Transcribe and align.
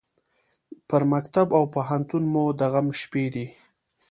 پر 0.87 1.01
مکتب 1.13 1.47
او 1.57 1.63
پوهنتون 1.73 2.23
مو 2.33 2.43
د 2.59 2.61
غم 2.71 2.87
شپې 3.01 3.25
دي 3.33 3.47